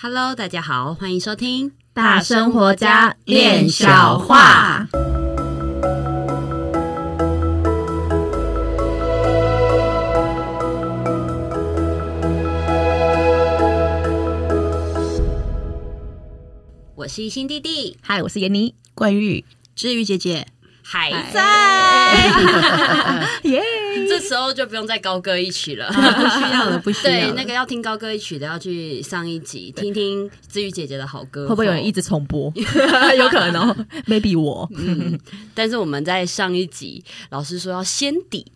[0.00, 4.86] Hello，大家好，欢迎收听大生活家练小话。
[16.94, 19.44] 我是一心弟弟，嗨，我是闫妮，冠玉，
[19.74, 20.46] 治愈姐姐。
[20.84, 22.28] 还在，
[23.42, 23.62] 耶！
[24.08, 27.12] 这时候就不用再高歌一曲了， 不需要了，不需要。
[27.12, 31.42] 对，那个要听高歌一曲的，要去上一集听听治愈姐姐的好歌。
[31.48, 32.52] 会不会有人一直重播？
[33.16, 34.68] 有可能哦， maybe 我。
[34.76, 35.18] 嗯，
[35.54, 38.46] 但是我们在上一集，老师说要先底。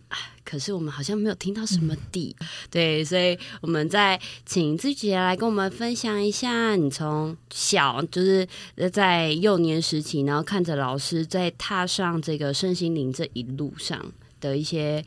[0.45, 8.45] 可是我们好像没有听到什么底，嗯、对，所以我们再请治愈姐姐来跟我们分享一下，你从小就是
[8.91, 14.05] 在幼年时期，然后看着老师在踏上这个身心灵这一路上
[14.43, 15.05] 的一些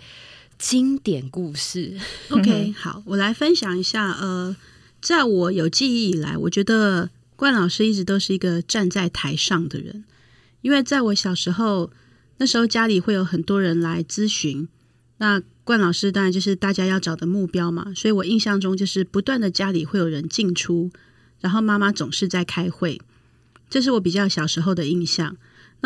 [0.59, 1.99] 经典故事。
[2.31, 4.11] OK，好，我来分享一下。
[4.13, 4.57] 呃，
[5.03, 10.05] 在我有记忆以来，我觉得冠老师一直都是一个站在台上的人，
[10.63, 11.91] 因为在我小时候，
[12.39, 14.67] 那时候家里会有很多人来咨询。
[15.19, 20.91] 那冠老师当然就是大家要找的目标嘛，所以我印象中就是不断的家里会有人进出，
[21.41, 23.01] 然后妈妈总是在开会，
[23.69, 25.37] 这是我比较小时候的印象。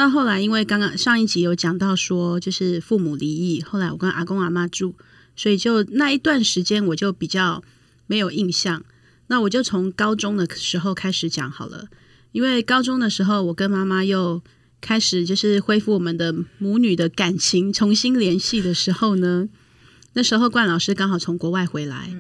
[0.00, 4.94] 那后来因为刚刚上一集有讲到说，就是父母离异，后来我跟阿公阿妈住，
[5.36, 7.62] 所以就那一段时间我就比较
[8.06, 8.82] 没有印象。
[9.26, 11.88] 那我就从高中的时候开始讲好了，
[12.32, 14.42] 因为高中的时候我跟妈妈又。
[14.82, 19.46] 开始就是恢复我们的母女的感情，重新联系的时候呢，
[20.14, 22.10] 那时候冠老师刚好从国外回来。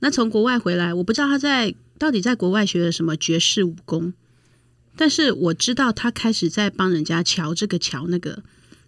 [0.00, 4.12] 那从国外回来，我不知道他在到底在国外学了什么绝世武功，
[5.00, 8.42] 但是我知道他开始在帮人家瞧这个瞧那个，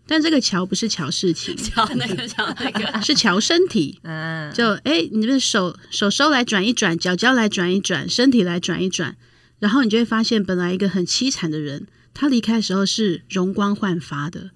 [0.06, 3.98] 但这个瞧不是瞧事情， 瞧那个瞧那个是瞧身体。
[4.04, 9.16] 嗯，就哎，你的手手收来转一转，脚脚来转一转，身体来转一转，
[9.58, 11.86] 然后你就会发现，本来一个很凄惨的人。
[12.12, 14.50] 他离开的时候是容光焕发的，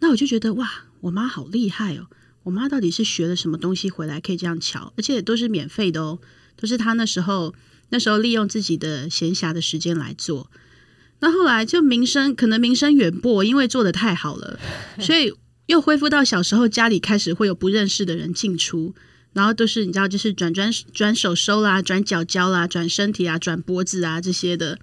[0.00, 2.08] 那我就觉得哇，我妈好厉害哦！
[2.42, 6.18] 我妈到底是学了什么东西回来可以这样瞧，而且都是免费的哦，
[6.56, 7.54] 都是她那时候
[7.88, 10.50] 那时候利用自己的闲暇的时间来做。
[11.24, 14.60] 那后来就名声可能名声远播，因为做的太好了，
[15.00, 15.32] 所以
[15.64, 18.94] 又恢复到小时候家里开始会有不认识的人进出，
[19.32, 24.78] 然后都是你知道，就是转转转手收啦，转脚交啦，转身体啊，转脖子啊这些的。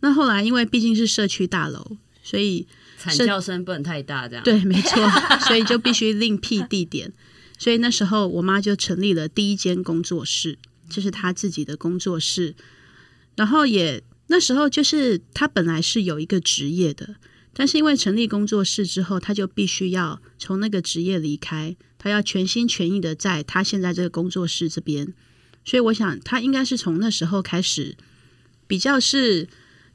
[0.00, 2.66] 那后来，因为毕竟是社区大楼，所以
[2.98, 5.02] 惨叫声不能太大，这样对，没错，
[5.48, 7.10] 所以就必须另辟地点。
[7.58, 10.58] 所以那时候，我妈就成立了第一间工作室，
[10.90, 12.54] 就是她自己的工作室。
[13.36, 17.16] 然后也那时候，就是他本来是有一个职业的，
[17.52, 25.12] 但是因为成立工作室之后，他就必须要从那个职业离开，他要全心全意的在他现在这个工作室这边。
[25.64, 27.96] 所以我想，他应该是从那时候开始
[28.66, 29.48] 比较是。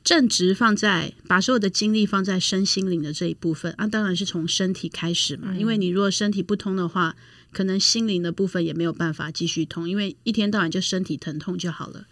[0.03, 5.55] 正直放在把所有的精力放在身心灵的这一部分啊，当然是从身体开始嘛。
[5.55, 7.15] 因为你如果身体不通的话，
[7.51, 12.07] 可能心灵的部分也没有办法继续通，因为一天到晚就身体疼痛就好了。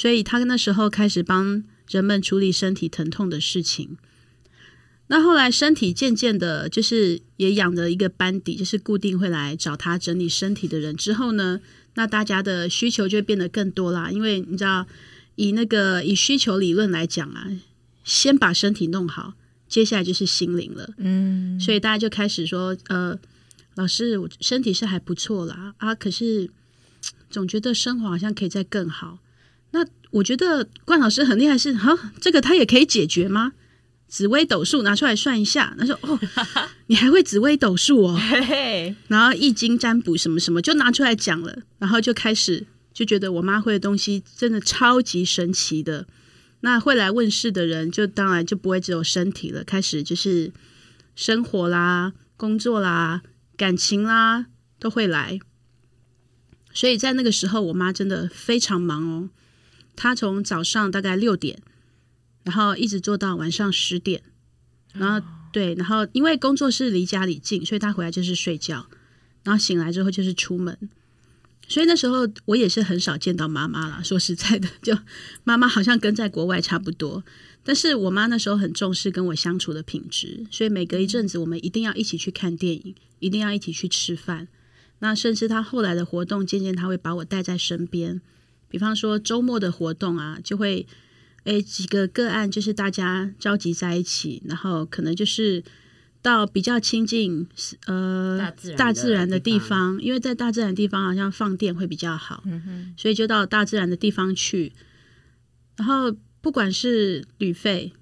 [0.00, 3.98] 所以他那时候开始帮人们处理身体疼痛的事情。
[5.08, 10.96] 那后来身体渐渐的，就是也养了一个班底，就是固定会来找他整理身体的人。
[10.96, 11.60] 之后呢，
[11.94, 14.86] 那大家的需求就变得更多啦，因为你知道。
[15.36, 17.48] 以那个以需求理论来讲啊，
[18.04, 19.32] 先把身体弄好，
[19.66, 20.92] 接下来就是心灵了。
[20.98, 23.18] 嗯，所以大家就开始说，呃，
[23.76, 26.50] 老师，我身体是还不错啦，啊，可是
[27.30, 29.18] 总觉得生活好像可以再更好。
[29.72, 33.52] 那我觉得冠老师很厉害是，是哈，这个他也可以解决吗？
[34.08, 36.18] 紫微斗数拿出来算一下，他说哦，
[36.88, 38.20] 你还会紫微斗数哦，
[39.08, 42.66] 然后易经占卜什么什么就拿出来讲了，然后就开始。
[42.92, 46.08] 就觉得我妈会的东西真的超级神奇的，
[46.60, 50.52] 那会来问事的人，就当然就不会只有身体了，开始就是
[51.14, 53.22] 生活啦、工作啦、
[53.56, 54.46] 感情啦
[54.80, 55.38] 都会来。
[56.74, 59.30] 所以在那个时候，我妈真的非常忙哦，
[60.02, 61.60] 他从早上大概六点，
[62.42, 64.22] 然后一直做到晚上十点，
[64.94, 68.86] 然后对，然后因为工作室离家里近，所以他回来就是睡觉，
[69.44, 70.88] 然后醒来之后就是出门。
[71.68, 74.02] 所以那时候我也是很少见到妈妈了。
[74.02, 74.96] 说实在的，就
[75.44, 77.22] 妈妈好像跟在国外差不多。
[77.62, 84.48] 但是我妈那时候很重视跟我相处的品质，所以每隔一阵子我们一定要一起去看电影，一定要一起去吃饭。
[85.00, 88.22] 那甚至她后来的活动，渐渐她会把我带在身边。
[88.70, 90.86] 比方说周末的活动啊，就会
[91.44, 95.62] 诶几个个案，就是大家召集在一起，然后可能就是。
[96.22, 97.48] 到比较亲近
[97.86, 98.38] 呃
[98.76, 104.74] 大自，然的地方，因为在大自然的地方好像放电会比较好，嗯、所以就到大自然的地方去。
[105.76, 107.94] 然后不管是旅费，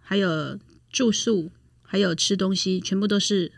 [0.00, 0.58] 还有
[0.90, 3.52] 住宿，还有吃东西，全部都是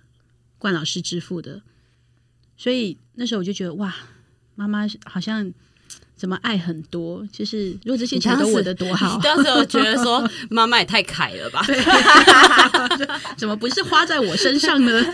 [0.59, 1.62] 冠老师支付的。
[2.59, 3.97] 所以那时候我就觉得，哇，
[4.55, 5.51] 妈妈好像。
[6.17, 7.27] 怎么爱很多？
[7.31, 9.19] 就是如果这些钱都我的多好。
[9.23, 11.63] 当时我觉得说妈妈也太凯了吧？
[13.37, 15.05] 怎么不是花在我身上呢？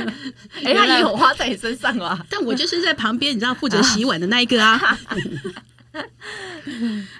[0.62, 2.22] 哎、欸，他也有花在你身上啊！
[2.28, 4.98] 但我就是在旁边，你知道负责洗碗的那一个啊。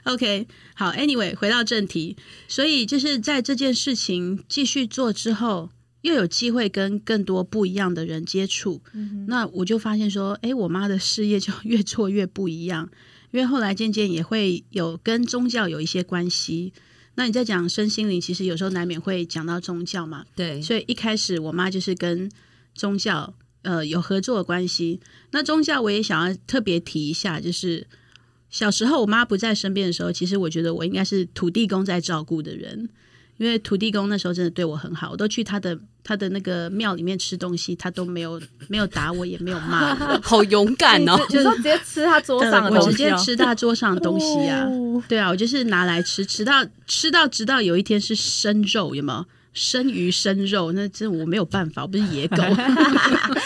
[0.04, 2.16] OK，好，Anyway，回到正题，
[2.48, 5.70] 所以就是在这件事情继续做之后，
[6.02, 12.88] 又有机会跟更多不一样的人接触，嗯、那我就发现说，哎，我妈的事业就越做越不一样。
[13.30, 16.72] 因为后来渐渐也会有跟宗教有一些关系，
[17.16, 20.24] 那你在讲身心灵，其实有时候难免会讲到宗教嘛。
[20.34, 22.30] 对，所以一开始我妈就是跟
[22.74, 25.00] 宗教呃有合作的关系。
[25.32, 27.86] 那宗教我也想要特别提一下，就是
[28.48, 32.88] 小时候我妈不在身边的时候，其实我觉得我应该是土地公在照顾的人。
[33.38, 41.16] 因为土地公那时候真的对我很好，我都去他的他的那个庙里面吃东西，他都没有没有打我，也没有骂我， 好勇敢哦！
[41.30, 44.66] 就是直接吃他桌上的东西，我直接吃他桌上的东西啊！
[44.70, 49.24] 哦、对啊，我就是拿来吃，吃到吃到直到有一天是生肉，有没有
[49.58, 50.72] 生鱼生肉？
[50.72, 52.36] 那这我没有办法，我不是野狗。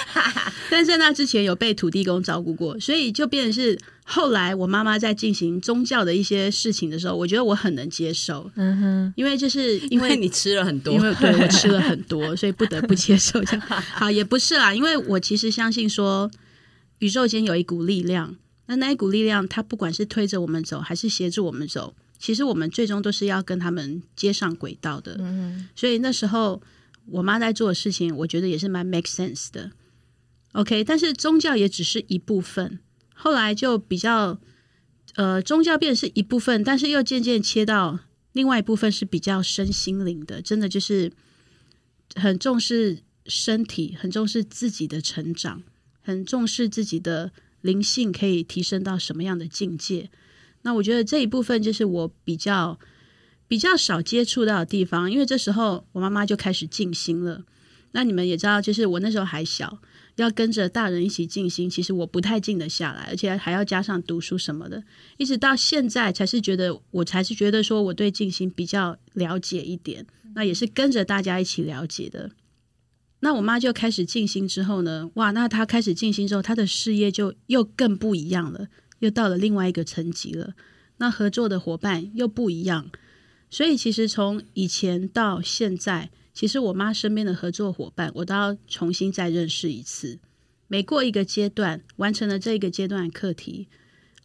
[0.70, 3.78] 但是在那之前有被土地公照顾过，所以就变成是。
[4.04, 13.60] 后来我妈妈在进行宗教的一些事情的时候，我觉得我很能接受，嗯哼，因为就是因为，因为你吃了很多，因为对我吃了很多， 所以不得不接受这样。
[13.94, 16.28] 好，也不是啦，因为我其实相信说，
[16.98, 18.34] 宇宙间有一股力量，
[18.66, 25.16] 那那一股力量，它不管是推着我们走，还是协助我们走，其实我们最终都是要跟他们接上轨道的。
[25.18, 26.62] 嗯，所以那时候
[27.06, 29.72] 我妈在做的事情，我觉得也是蛮 make sense 的。
[30.52, 32.78] OK，但是宗教也只是一部分。
[33.12, 34.38] 后来就比较，
[35.16, 37.98] 呃，宗教变是一部分，但是又渐渐切到
[38.34, 41.10] 另外一部分是比较身心灵的，真的就是
[42.14, 45.64] 很重视身体，很重视自己的成长，
[46.00, 47.32] 很重视自己的
[47.62, 50.08] 灵性可以提升到什么样的境界。
[50.62, 52.78] 那我觉得这一部分就是我比较
[53.46, 57.44] 比较少接触到的地方，因为这时候我妈妈就开始静心了。
[57.92, 59.80] 那你们也知道，就是我那时候还小。
[60.16, 64.84] 要跟着大人一起静心，其实我不太静得下来，而且还要加上读书什么的，
[65.16, 72.30] 一直到现在才是觉得，我才是觉得说我对静心比较了解一点，那也是跟着大家一起了解的。
[73.20, 78.68] 那我妈就开始静心之后呢，哇，那她开始静心之后，她的事业就又更不一样了，
[79.02, 80.54] 又到了另外一个层级了。
[80.96, 82.90] 那合作的伙伴又不一样，
[83.50, 86.10] 所以其实从以前到现在。
[86.34, 90.18] 其实我妈身边的合作伙伴，我都要重新再认识一次。
[90.66, 93.68] 每过一个阶段，完成了这个阶段课题，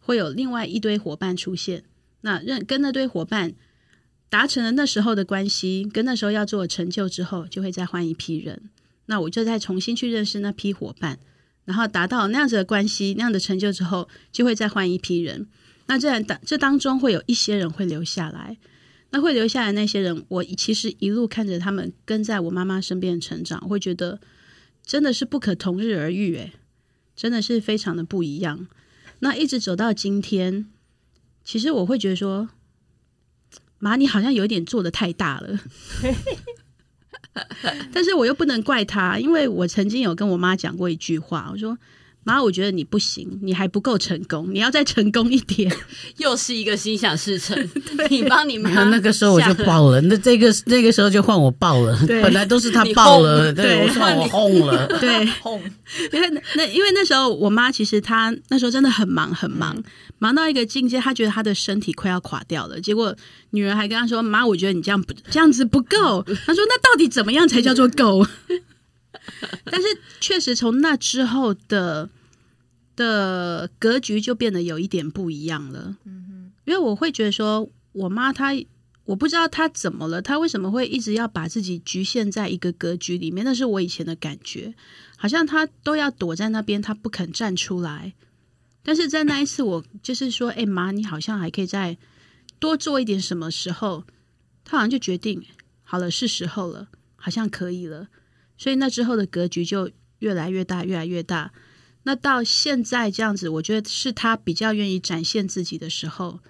[0.00, 1.84] 会有另外一堆伙伴出现。
[2.22, 3.52] 那认跟那堆伙伴
[4.30, 8.70] 达成了那时候的关系，跟那时候要做的成就之后，就会再换一批人。
[9.04, 11.18] 那我就再重新去认识那批伙伴，
[11.68, 15.46] 然后达到那样子的关系、那样的成就之后，就会再换一批人。
[15.84, 18.56] 那这当这当中会有一些人会留下来。
[19.10, 24.18] 那会留下来那些人，我其实一路看着他们跟在我妈妈身边成长，我会觉得
[24.82, 26.52] 真的是不可同日而语，诶，
[27.14, 28.66] 真的是非常的不一样。
[29.18, 30.66] 那一直走到今天，
[31.44, 32.48] 其实我会觉得说，
[33.78, 35.58] 妈，你好像有点做的太大了，
[37.92, 41.78] 但是我又不能怪他，因为我曾经有跟我妈讲过一句话，我说。
[42.24, 45.74] 妈，我觉得你不行，你还不够成功，你要再成功一点。
[46.18, 47.56] 又是一个心想事成，
[48.10, 48.70] 你帮你妈。
[48.90, 51.98] 那个时候我就爆了，那这个那个时候就换我爆了。
[52.06, 55.62] 本来都是他爆了，对，我换我轰了， 对，轰。
[56.12, 59.82] 因为那因为那时候我妈其实她那时候真的很忙很忙，
[60.18, 62.78] 忙到一个境界，她觉得她的身体快要垮掉了。
[62.78, 63.16] 结果
[63.50, 68.26] 女儿还跟她说：“妈，我觉得你这样不这样子不够。”她说：“那到底怎么样才叫做够？”
[69.64, 69.86] 但是
[70.20, 72.10] 确实从那之后的。
[73.00, 78.52] 的格局就变得有一点不一样了，嗯哼，因为我会觉得说，我妈她，
[79.04, 83.44] 我不知道她怎么了，她为什么会一直要把自己局限在一个格局里面？
[83.44, 84.74] 那是我以前的感觉，
[85.16, 88.14] 好像她都要躲在那边，她不肯站出来。
[88.82, 91.96] 但是在那一次，我就是说，哎妈，你好像还可以再
[92.58, 94.02] 多做一点什么时候，
[94.64, 95.40] 她好像就决定
[95.84, 98.08] 好了，是时候了，好像可以了。
[98.58, 101.52] 所以那之后的格局就越来越大，越来越大。
[102.02, 106.40] 那到现在这样子，我觉得是他比较愿意展现自己的时候，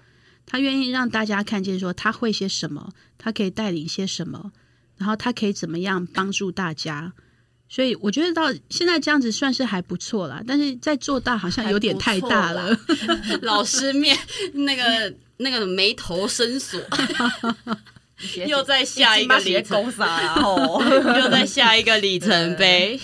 [0.45, 4.51] 他愿意让大家看见说他会些什么，他可以带领些什么，
[4.97, 7.13] 然后他可以怎么样帮助大家。
[7.67, 12.75] 所以我觉得到现在这样子算是还不错啦，但是再做大好像有点太大了。
[13.43, 14.17] 老师面
[14.53, 16.81] 那个那个眉头深锁，
[18.47, 20.03] 又在 下一个里程碑，
[21.19, 22.99] 又在下一个里程碑。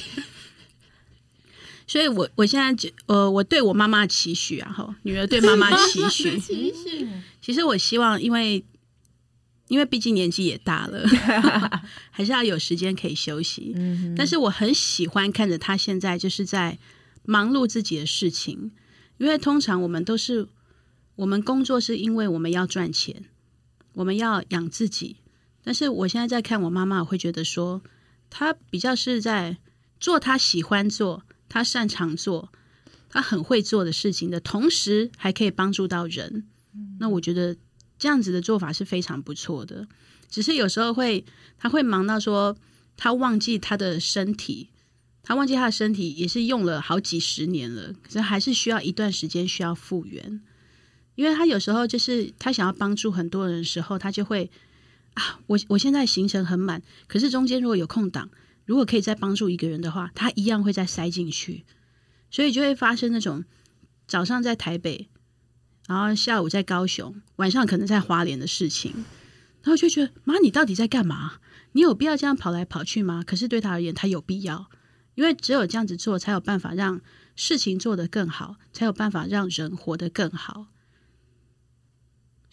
[1.88, 7.08] 所以我我现在就呃，我对我妈妈的期许啊，哈，女儿对妈妈的期许， 期许。
[7.42, 8.66] 其实我希望，因为
[9.68, 11.08] 因为毕竟年纪也大了，
[12.10, 13.74] 还是要有时间可以休息。
[13.76, 14.16] 嗯。
[14.18, 16.80] 但是我很喜欢看着她现在就是在
[17.24, 18.72] 忙碌自己的事情，
[19.20, 20.48] 因为通常我们都是
[21.18, 23.26] 我们工作是因为我们要赚钱，
[23.96, 25.18] 我们要养自己。
[25.64, 27.82] 但是我现在在看我妈妈，我会觉得说，
[28.30, 29.58] 她比较是在
[30.00, 31.24] 做她喜欢做。
[31.50, 32.52] 她擅长做，
[33.10, 36.46] 她很会做的事情的同时，还可以帮助到人。
[37.00, 37.56] 那我觉得
[37.98, 39.88] 这样子的做法是非常不错的。
[40.30, 41.24] 只是有时候会，
[41.58, 42.58] 他会忙到说，
[42.98, 44.70] 他忘记他的身体，
[45.24, 50.42] 他忘记他的身体也是用了好几十年了，可是还是需要一段时间需要复原。
[51.16, 54.52] 因为他有时候就是他想要帮助很多人的时候，他就会
[55.16, 58.30] 啊，我我现在行程很满，可是中间如果有空档。
[58.68, 61.66] 如果可以再帮助一个人的话，他一样会再塞进去，
[62.32, 63.46] 所以就会发生那种
[64.08, 65.08] 早上在台北，
[65.88, 68.92] 然后下午在高雄，晚上可能在花莲的事情，
[69.62, 71.34] 然后就觉得妈，你到底在干嘛？
[71.74, 73.24] 你有必要这样跑来跑去吗？
[73.24, 74.68] 可是对他而言，他有必要，
[75.14, 77.00] 因为只有这样子做，才有办法让
[77.36, 80.66] 事情做得更好，才有办法让人活得更好。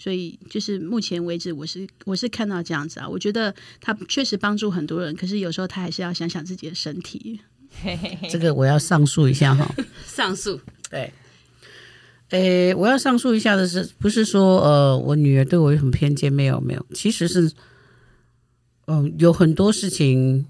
[0.03, 7.41] 所以，就是目前为止，我是我是看到这样子啊，我觉得他确实帮助很多人，可是有时候他还是要想想自己的身体。
[8.29, 9.73] 这个我要上诉一下哈，
[10.05, 10.59] 上诉
[10.91, 11.13] 对。
[12.31, 16.33] 诶，我要上诉一下的是，不是说呃，我女儿对我有很偏见？
[16.33, 17.43] 没有，没有，其实是，
[18.87, 20.45] 嗯、呃，有很多事情，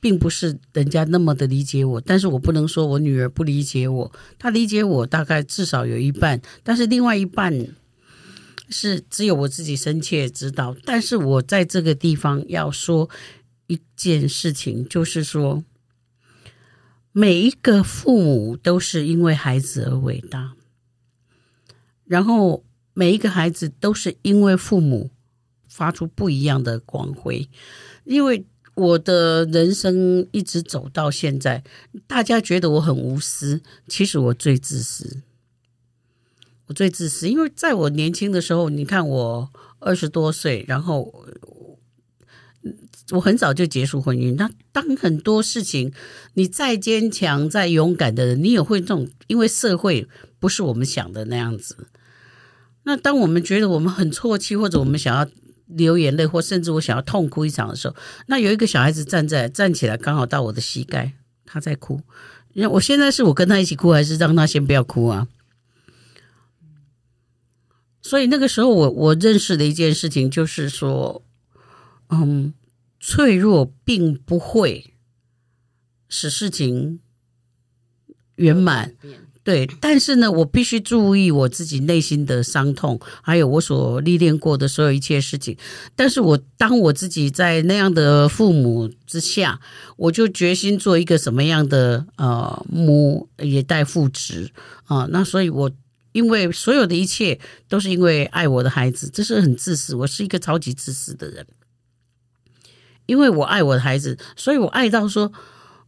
[0.00, 7.52] 并不是人家那么的理解我，但是我不能说我女儿不理解我，她理解我大概至少有一半，但是另外一半。
[8.68, 13.08] 是只有我自己深切知道，但是我在这个地方要说
[13.66, 15.64] 一件事情，就是说，
[17.12, 20.54] 每一个父母都是因为孩子而伟大，
[22.04, 25.10] 然后每一个孩子都是因为父母
[25.68, 27.48] 发出不一样的光辉。
[28.04, 28.44] 因为
[28.74, 31.62] 我的人生一直走到现在，
[32.06, 35.22] 大家觉得我很无私，其实我最自私。
[36.66, 41.26] 我最自私，因为在我年轻的时候，你看我二十多岁，然后
[43.10, 44.34] 我很早就结束婚姻。
[44.36, 45.92] 那当很多事情，
[46.34, 51.88] 你再坚强、再勇敢的人，你也会这种，因为社会不是我们想的那样子。
[52.84, 55.26] 那当我们觉得我们很啜泣，或者我们想要
[55.66, 57.94] 流眼泪，或甚至我想要痛哭一场的时候，
[58.26, 61.12] 那有一个小孩子站在站起来，刚好到我的膝盖，
[61.44, 62.00] 他在哭。
[62.70, 65.26] 我现在是我跟他一起哭，还是让他先不要哭啊？
[68.06, 71.24] 所以那个时候我，我认识的一件事情就是说，
[72.10, 72.52] 嗯，
[73.00, 74.92] 脆弱并不会
[76.06, 77.00] 使事情
[78.34, 78.94] 圆满，
[79.42, 79.66] 对。
[79.80, 85.56] 但是呢，我必须注意我自己内心的伤痛，还有我所历练过的所有一切事情。
[85.96, 89.58] 但是我当我自己在那样的父母之下，
[89.96, 94.52] 我就决心做一个什么样的呃母也带父职
[94.84, 95.08] 啊。
[95.10, 95.70] 那所以我。
[96.14, 99.96] 因为所有的一切都是因为爱我的孩子，这是很自私。
[99.96, 101.44] 我是一个超级自私的人，
[103.06, 105.32] 因为我爱我的孩子，所以我爱到说，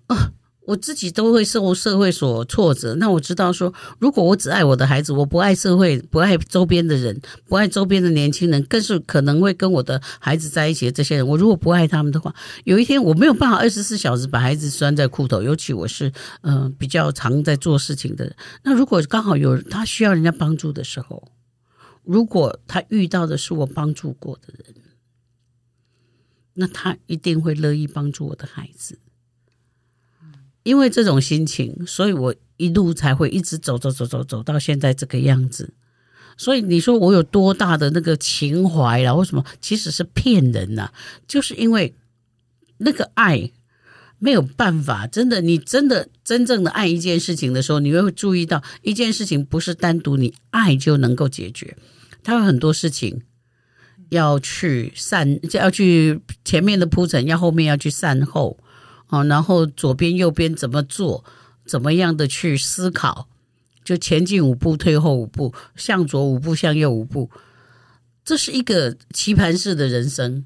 [0.08, 0.32] 啊，
[0.66, 2.94] 我自己都会受社会所挫折。
[2.96, 11.26] 那我知道说，如果我只爱我的孩子，我不爱社会，不爱周边的人，不爱周边的年轻人，更是可能会跟我的孩子在一起的这些人。
[11.26, 15.40] 我如果不爱他们的话，有一天我没有办法二十四小时把孩子拴在裤头。
[15.42, 18.36] 尤其我是嗯、比较常在做事情的人。
[18.64, 21.30] 那如果刚好有他需要人家帮助的时候，
[22.02, 24.74] 如果他遇到的是我帮助过的人，
[26.54, 28.98] 那他一定会乐意帮助我的孩子。
[30.66, 35.72] 因为这种心情，所以我一路才会一直走走走走走到现在这个样子。
[36.36, 39.14] 所以你说我有多大的那个情怀啦？
[39.14, 39.44] 为什么？
[39.60, 40.90] 其实是骗人呐！
[41.28, 41.94] 就是因为
[42.78, 43.52] 那个爱
[44.18, 51.76] 没有办法，真的，你真的真正的爱一件事情的时候，你会注意到一件事情不是单独你爱就能够解决，
[52.24, 53.22] 它有很多事情
[54.08, 58.58] 要去善，要去前面的铺陈，要后面要去善后。
[59.08, 61.24] 哦，然后左边右边怎么做，
[61.64, 63.28] 怎么样的去思考，
[63.84, 67.30] 就前进五步，退后五步，向左五步，向右五步，
[68.24, 70.44] 这是一个棋盘式的人生。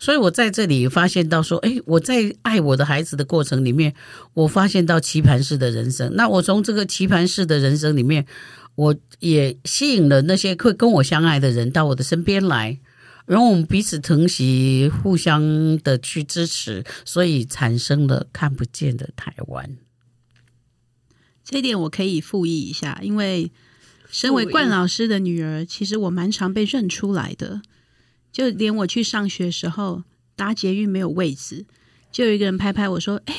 [0.00, 3.94] 所以我在这里发现到说，哎，我在爱我的孩子的过程里面，
[4.32, 6.14] 我发现到棋盘式的人生。
[6.14, 8.24] 那我从这个棋盘式的人生里面，
[8.76, 12.78] 我也吸引了那些会跟我相爱的人到我的身边来，
[13.28, 19.76] 然后我们彼此疼惜，互相的去支持，所以产生了看不见的台湾。
[21.44, 23.52] 这一点我可以附议一下，因为
[24.10, 27.60] 身为冠老师的女儿，其实我蛮常被认出来的。
[28.32, 30.04] 就连我去上学的时候
[30.36, 31.66] 搭捷运没有位置，
[32.10, 33.34] 就有一个人拍拍我说：“哎，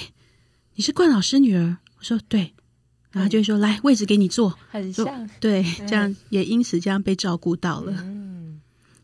[0.75, 2.53] 你是冠老师女儿？”我说：“对。”
[3.11, 7.93] 然后就说：“来，位置给你坐。”很像，对，这样也因此这样被照顾到了。
[8.03, 8.28] 嗯，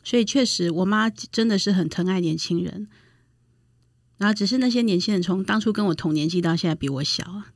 [0.06, 2.88] 所以确实，我妈真的是很疼爱年轻人。
[4.18, 7.48] 然后只是那些年轻人从当初跟我同年纪到现在比我小啊。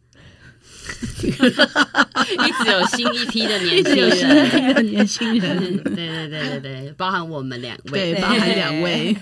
[1.19, 9.15] 一直有新一批的年轻人， 新一批的年轻人， 对对对对对，包含我们两位，对，包含两位。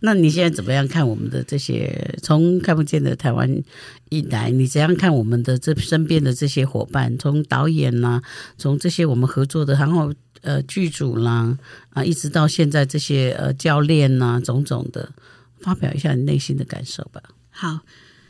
[0.00, 3.62] 那你现在怎么样看我们的这些从看不见的台湾
[4.08, 4.50] 一来？
[4.50, 7.16] 你怎样看我们的这身边的这些伙伴？
[7.18, 8.22] 从导演啦，
[8.56, 10.12] 从这些我们合作的，然后
[10.44, 11.58] 呃剧组啦
[11.90, 15.12] 啊，一直到现在这些呃教练呐，种种的，
[15.58, 17.20] 发表一下你内心的感受吧。
[17.50, 17.80] 好，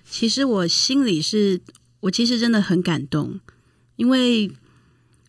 [0.08, 1.60] 其实我心里是。
[2.04, 3.40] 我其实真的很感动，
[3.96, 4.52] 因为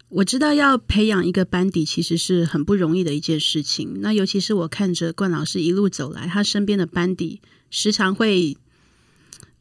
[0.10, 4.02] 我知道要培养一个班底其实是很不容易的一件事情。
[4.02, 7.40] 那尤其是我看着冠老师一路走来，他身边的班底
[7.72, 8.58] 时常会，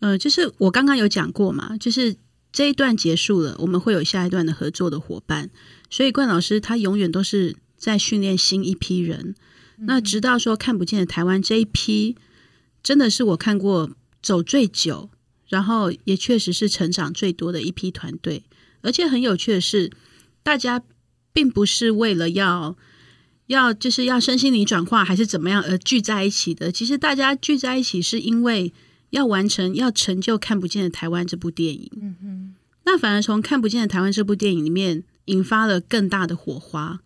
[0.00, 2.16] 呃，就是我刚刚有讲过嘛，就是
[2.54, 5.50] 这一段结束了，我们会有下一段的合作的伙伴。
[5.90, 9.34] 所以冠老师他永远都是在训练新一批人。
[9.80, 12.16] 那直到说看不见的台湾这一批，
[12.82, 13.90] 真的是我看过
[14.22, 15.10] 走最久。
[15.46, 18.44] 然后也确实是成长最多的一批团队，
[18.80, 19.92] 而且很有趣的是，
[20.42, 20.82] 大家
[21.32, 22.76] 并不是为了要
[23.46, 26.72] 要就是要身心灵转化还是怎么样而聚在一起的。
[26.72, 28.72] 其实大家聚在一起是因为
[29.14, 31.90] 要完成要成就《看不见的台湾》这部电影。
[32.00, 32.54] 嗯哼，
[32.84, 37.00] 那反而从《看不见的台湾》这部电影里面引发了更大的火花。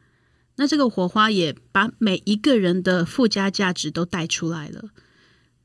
[0.57, 4.91] 那这个火花也把每一个人的附加价值都带出来了，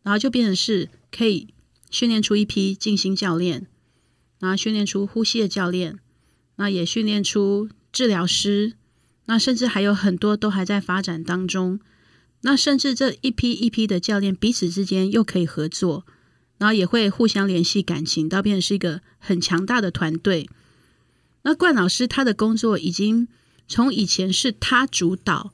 [0.04, 1.48] 然后就变成是可以。
[1.94, 3.68] 训练出一批静心教练，
[4.40, 6.00] 然后训练出呼吸的教练，
[6.56, 8.74] 那也训练出治疗师，
[9.28, 11.80] 那甚至还有很多都还在发展当中。
[12.42, 16.08] 那甚至这一批一批的教练彼此之间又可以合作，
[16.64, 20.50] 然后也会互相联系感情，到变成是一个很强大的团队。
[21.42, 23.28] 那冠老师他的工作已经
[23.68, 25.54] 从以前是他主导，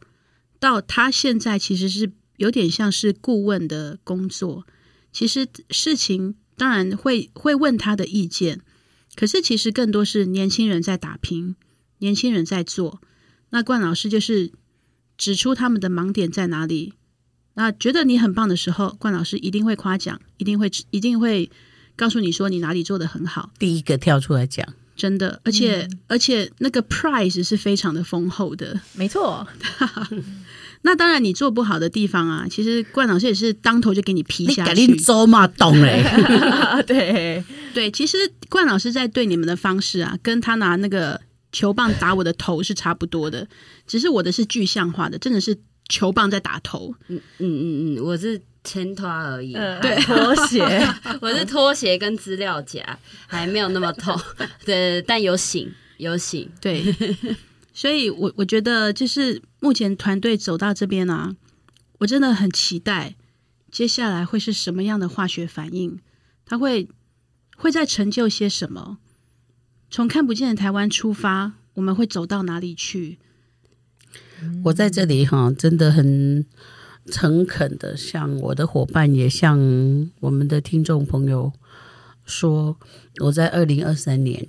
[0.59, 4.67] 到他现在其实是有点像是顾问的工作。
[5.11, 8.61] 其实事情当然会会问他的意见，
[9.15, 11.55] 可是其实更多是年轻人在打拼，
[11.97, 13.01] 年轻人在做。
[13.49, 14.51] 那冠老师就是
[15.17, 16.93] 指出他们的盲点在哪里。
[17.55, 21.49] 那觉得你很棒的时候，冠老师一定会夸奖，一定会一定会
[21.95, 23.51] 告诉你说你哪里做的很好。
[23.59, 29.45] 第一个跳出来讲，真的，而且、嗯、而且那个 prize 是非常的丰厚的，没错。
[30.83, 34.87] 那当然，你做不好的地方啊，其实冠老师也是当头就给你批下去。
[34.87, 36.01] 你走嘛，懂嘞？
[36.87, 41.19] 对对，其实冠老师在对你们的方式啊，跟他拿那个
[41.51, 43.45] 球棒打我的头是差不多的，
[43.85, 45.57] 只是我的是具象化的，真的是
[45.89, 46.95] 球棒在打头。
[47.07, 50.63] 嗯嗯嗯嗯，我是牵拖而已，呃、对，拖鞋，
[51.19, 52.97] 我是拖鞋跟资料夹，
[53.27, 54.17] 还没有那么痛。
[54.63, 56.95] 对，但有醒，有醒，对。
[57.73, 61.35] 所以我，我我觉得就是目前团队走到这边啊，
[61.99, 63.15] 我真的很期待
[63.71, 65.99] 接下来会是什么样的化学反应，
[66.45, 66.89] 他会
[67.55, 68.97] 会在成就些什么？
[69.89, 73.17] 从看不见的台湾出发，我们会走到哪里去？
[74.63, 76.45] 我在这里哈，真的很
[77.07, 79.59] 诚恳的向我的伙伴，也向
[80.19, 81.51] 我们的听众朋友
[82.25, 82.77] 说，
[83.23, 84.47] 我在二零二三年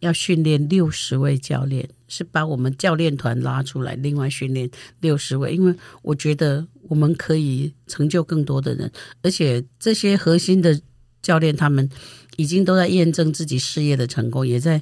[0.00, 1.88] 要训练六十位教练。
[2.06, 4.70] 是把我们教练团拉出来，另外训练
[5.00, 10.80] 六十位，因为我觉得我们可以成就更多的人，而且这些核心的
[11.20, 11.88] 教练他们
[12.36, 14.80] 已经都在验证自己事业的成功，也在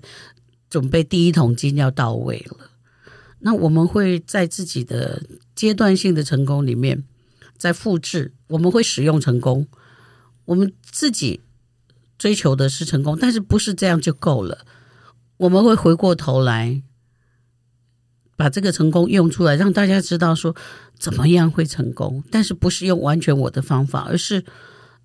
[0.68, 2.71] 准备第一桶金要到位了。
[3.42, 5.22] 那我们会在自己的
[5.54, 7.04] 阶段性的成功里面
[7.56, 9.68] 再复制，我们会使用成功，
[10.46, 11.40] 我们自己
[12.16, 14.66] 追求的是成功，但是不是这样就够了？
[15.36, 16.82] 我们会回过头来。
[18.34, 20.56] 把这个成功用出来，让大家知道说
[20.98, 24.44] 怎么样会成功，但是不是用完全我的方法，而是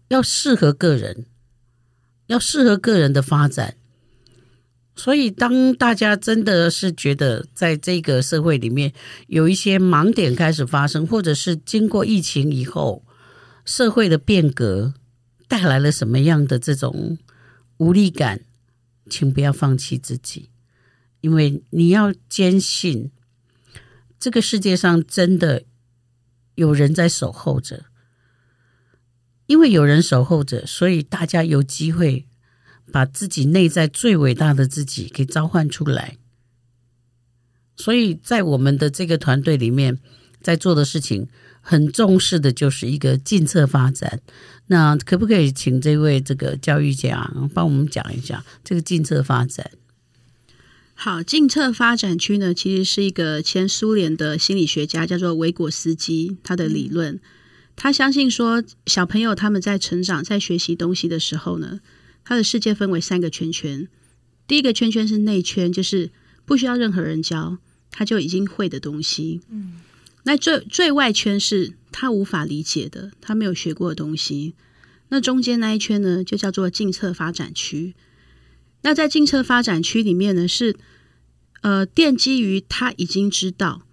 [0.07, 1.25] 要适合个人，
[2.27, 3.75] 要适合个人的发展。
[4.97, 8.91] 所以，当大家真的是觉得在这个社会里面
[9.27, 13.05] 有一些盲点开始发生，或者是经过疫情以后，
[13.63, 14.95] 社会的变革
[15.47, 17.19] 带来了什么样的这种
[17.77, 18.41] 无力感，
[19.07, 20.49] 请不要放弃自己，
[21.21, 23.11] 因为你要坚信，
[24.19, 25.63] 这个世界上真的
[26.55, 27.85] 有人在守候着，
[29.45, 32.25] 因为有人守候着，所以大家有机会。
[32.91, 36.17] 把自己内在最伟大的自己给召唤出来，
[37.75, 39.99] 所以在我们的这个团队里面，
[40.41, 41.27] 在做的事情
[41.61, 44.21] 很重视的就是一个近策发展。
[44.67, 49.69] 那可不可以请这位这个教育家帮我们讲一下这个近策发展？
[50.93, 57.19] 好，近策发展区呢，其实是一个前苏联的心理学家叫做维果斯基他的理论。
[57.75, 61.81] 他相信说，小朋友他们在成长、在学习东西的时候呢。
[62.27, 63.87] 他的世界分为三个圈圈，
[64.47, 66.11] 第一个圈圈是内圈，就是
[66.43, 67.57] 不需要任何人教，
[67.89, 69.39] 他就已经会的东西。
[69.49, 69.79] 嗯，
[70.23, 74.55] 那最最外圈是他无法理解的，他没有学过的东西。
[75.07, 77.95] 那中间那一圈呢，就叫做近侧发展区。
[78.81, 80.75] 那在近侧发展区里面呢，是
[81.61, 83.83] 呃奠基于他已经知道，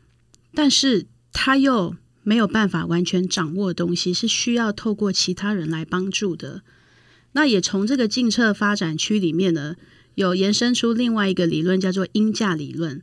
[0.52, 1.94] 但是他又
[2.24, 6.62] 没有办法完全掌握的东西，是需要透过其他人来帮助的。
[7.34, 9.76] 那也从这个近侧发展区里面呢，
[10.14, 13.02] 有延伸出另外一个理论，叫做鹰架理论。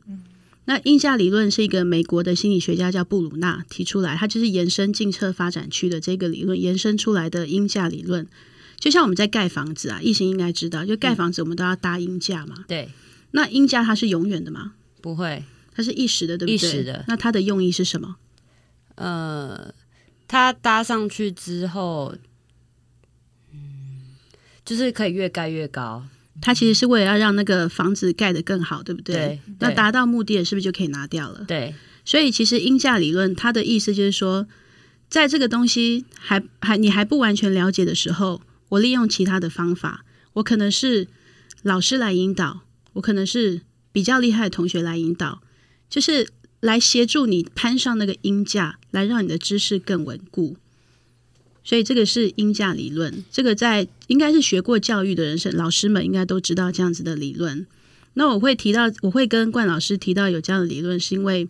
[0.64, 8.26] 那鹰架理论是一个美国的心理学家叫布鲁纳提出来，他就是延伸近侧发展区的这个理论延伸出来的鹰架理论。
[8.78, 12.64] 就像我们在盖房子啊，异性应该知道，就盖房子我们都要搭鹰架嘛。
[12.66, 12.88] 对。
[13.32, 14.72] 那鹰架它是永远的吗？
[15.00, 16.54] 不会，它是一时的，对不对？
[16.54, 17.04] 一时的。
[17.06, 18.16] 那它的用意是什么？
[18.94, 19.74] 呃，
[20.26, 22.14] 它搭上去之后。
[24.64, 26.04] 就是可以越盖越高，
[26.40, 29.14] 它其实是为了要让那个房子盖得更好，对不对？
[29.14, 29.40] 对。
[29.58, 31.44] 那达到目的，是不是就可以拿掉了？
[31.46, 31.74] 对。
[32.04, 34.46] 所以其实鹰架理论它的意思就是说，
[35.08, 41.06] 在这个东西还还你还不完全了解的时候，我利用其他的方法，我可能是
[41.62, 42.62] 老师来引导，
[42.94, 43.60] 我可能是
[43.92, 45.42] 比较厉害的同学来引导，
[45.88, 46.28] 就是
[46.60, 50.56] 来协助你攀上那个鹰架，来让你的知识更稳固。
[51.64, 57.64] 所以这个是因价理论，这个在应该是学过教育的人，是老师们应该都知道这样子的理论。
[58.14, 61.48] 那我会提到，我会跟冠老师提到有这样的理论，是因为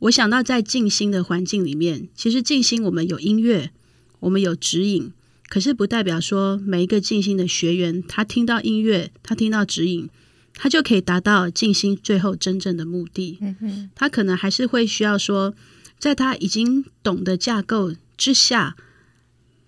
[0.00, 3.70] 我想到在静心的环境里面，其实静心我们有音乐，
[4.20, 5.12] 我们有指引，
[5.48, 10.08] 可是不代表说每一个静心的学员，他听到音乐，他听到指引，
[10.54, 13.38] 他就可以达到静心最后真正的目的。
[13.94, 15.54] 他可能还是会需要说，
[15.98, 18.74] 在他已经懂的架构之下。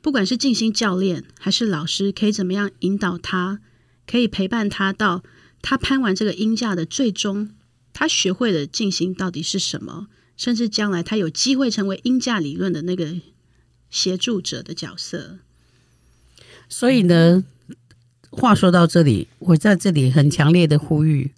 [0.09, 3.61] 不管是静心教练还是老师，可以怎么样引导他，
[4.07, 5.23] 可以陪伴他到
[5.61, 7.51] 他攀完这个音架的最终，
[7.93, 13.21] 他学会了静心到底是什么，甚至将来他有机会成为音架理论的那个
[13.91, 15.41] 协助者的角色。
[16.71, 17.45] 所以呢，
[18.31, 21.35] 话说到这里，我在这里很强烈的呼吁，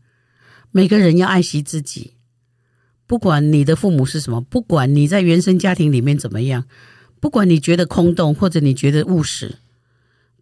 [0.71, 2.13] 每个人要爱惜自己，
[3.09, 6.67] 不管你的父母是什么，不管你在原生家庭里面怎么样。
[7.21, 9.59] 不管你觉得空洞，或者你觉得务实，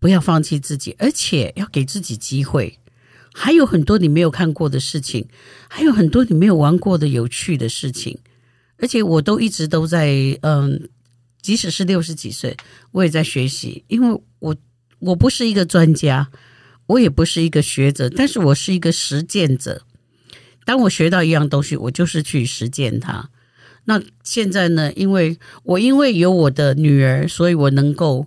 [0.01, 2.79] 不要放弃自己，而且要给自己机会。
[3.35, 5.29] 还有很多你没有看过的事情，
[5.69, 8.19] 还有很多你没有玩过的有趣的事情。
[8.79, 10.09] 而且我都一直都在，
[10.43, 10.89] 嗯，
[11.43, 12.57] 即使是六十几岁，
[12.93, 13.85] 我也在学习。
[13.89, 14.57] 因为我
[15.01, 16.31] 我不是一个专家，
[16.87, 19.83] 我也不是一个学者，但是我是一个实践者。
[20.65, 23.31] 当我学到一样东西，我就是去实践它。
[23.89, 24.93] 那现在呢？
[24.93, 28.27] 因为我因为有我的女儿，所以我能够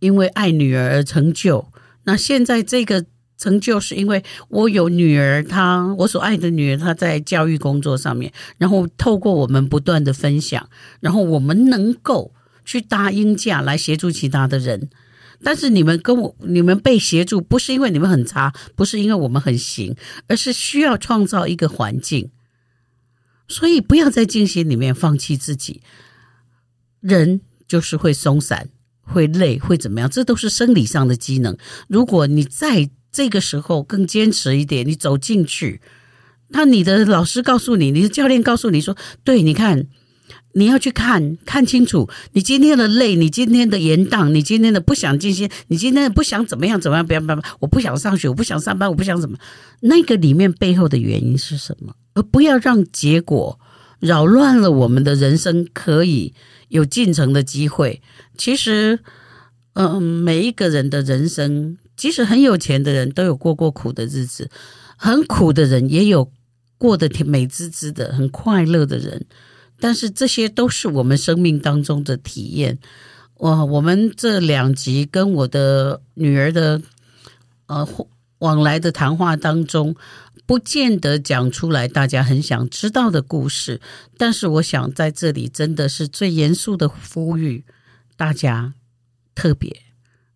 [0.00, 1.68] 因为爱女儿而成就。
[2.02, 3.04] 那现在这个
[3.38, 12.32] 成就是因为我有女儿，她我所爱的女儿，她在教育工作上面，然后透过我们不断的分享，然后我们能够
[12.64, 14.90] 去搭鹰架来协助其他的人。
[15.44, 19.94] 但是你们跟我，你们被协助，不是因为你们很差，不是因为我们很行，
[20.26, 22.30] 而是需要创造一个环境。
[23.50, 25.82] 所以不要在静心里面放弃自己，
[27.00, 28.70] 人就是会松散、
[29.02, 31.58] 会累、会怎么样，这都是生理上的机能。
[31.88, 35.80] 如果你在这个时候更坚持一点，你走进去，
[36.50, 39.88] 那你的老师告诉你，你的教练告诉你说：“对，你看，
[40.54, 49.36] 你要去看看清楚，你今天的累，你今天的延宕，你今天的不想静心，你今天的不想怎么样怎么样，不要不要，我不想上学，我不想上班，我不想怎么，
[49.80, 53.58] 那个里面背后的原因是什么？”不要让结果
[53.98, 56.34] 扰乱了我们的人生，可以
[56.68, 58.02] 有进程的机会。
[58.36, 59.00] 其实，
[59.74, 64.50] 嗯、每一个人的人生，即使很有钱的人都有过过苦的日子。
[64.96, 66.30] 很苦的人，也有
[66.76, 69.26] 过得挺美滋滋的、很快乐的人。
[69.78, 72.78] 但是这些都是我们生命当中的体验。
[73.36, 76.82] 我我们这两集跟我的女儿的
[77.66, 77.88] 呃
[78.40, 79.96] 往来的谈话当中，
[80.50, 83.80] 不见得讲出来大家很想知道的故事。
[84.16, 87.64] 但是我想在这里真的是最严肃的呼吁
[88.16, 88.74] 大家，
[89.32, 89.84] 特别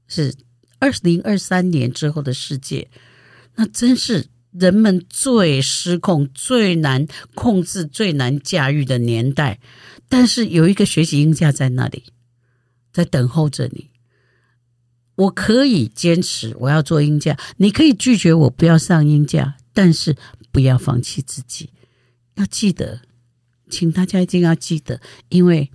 [0.07, 0.33] 是
[0.79, 2.89] 二零二三年之后的世界，
[3.57, 4.29] 那真是。
[4.53, 9.59] 人们最失控、最难控制、最难驾驭的年代，
[10.09, 12.05] 但是有一个学习音架在那里，
[12.93, 13.91] 在等候着你。
[15.17, 20.17] 我可以坚持，我要做音架，你可以拒绝我，不要上音架，但是
[20.51, 21.69] 不要放弃自己。
[22.37, 23.03] 要记得，
[23.69, 25.71] 请大家一定要记得，因为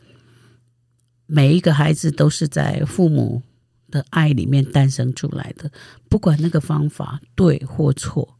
[1.28, 3.44] 每一个孩子都是在父母
[3.92, 5.72] 的爱里面诞生出来的，
[6.10, 8.38] 不管那个方法对或错。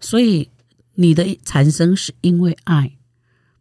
[0.00, 0.48] 所以
[0.94, 2.96] 你的产生是因为爱，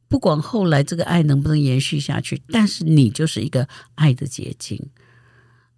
[0.08, 4.90] 不管后来这个爱能不能延续下去，但是你就是一个爱的结晶。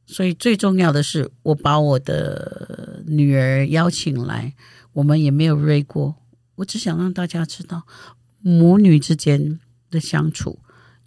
[0.05, 4.53] 所以最重要的是，我把我的女儿邀请来，
[4.93, 6.15] 我们也没有瑞过。
[6.55, 7.83] 我只想让大家知道，
[8.41, 10.59] 母女之间的相处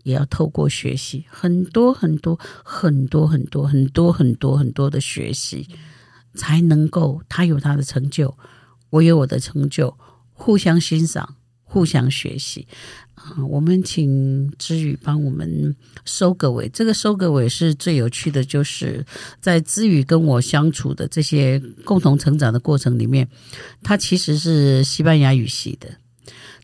[0.02, 5.68] 也要透过学习，很多很多很多很多很多很多很多的学习，
[6.34, 8.36] 才能够她有她的成就。
[8.90, 9.96] 我有我的成就，
[10.32, 12.66] 互相欣赏，互相学习。
[13.16, 15.74] 啊，我们请知宇帮我们
[16.04, 16.68] 收个尾。
[16.68, 19.04] 这个收个尾是最有趣的，就是
[19.40, 23.26] 在知宇跟我相处的这些共同成长的过程里面，
[23.82, 25.88] 他其实是西班牙语系的，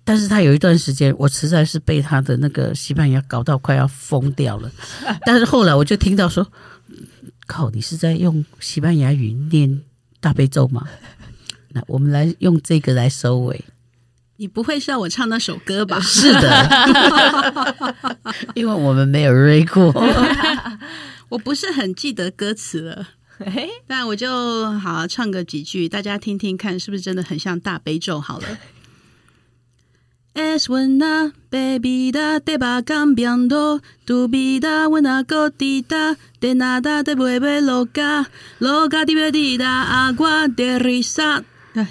[0.05, 4.71] 但是他有一段时间，我实在是被他的那个西班牙搞到快要疯掉了。
[5.25, 6.47] 但是后来我就听到说，
[7.47, 9.81] 靠，你是在用西班牙语念
[10.21, 10.87] 大悲咒吗？
[11.71, 13.65] 那我们来用这个来收尾。
[14.37, 16.01] 你不会是要我唱那首歌吧？
[16.01, 16.69] 是的，
[18.55, 19.93] 因为我们没有 read 过，
[21.29, 23.09] 我不是很记得歌词了。
[23.87, 28.21] 那我就好好唱个几句，大家听听看，是不是真的很像大悲咒？
[28.21, 28.47] 好了。
[30.35, 39.05] Es una bebida de va cambiando tu vida una gotita de nada te vuelve loca loca
[39.05, 41.45] divertida agua de risa。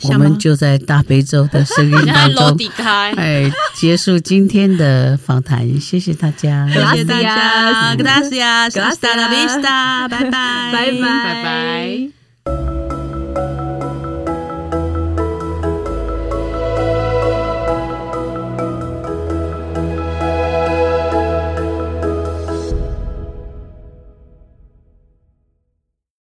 [0.04, 2.58] 我们就在大悲咒的声音当中，
[3.18, 12.81] 哎，结束今天的访谈，谢谢大家，谢谢大家，Gracias，Hasta la vista，拜拜，拜拜，拜拜。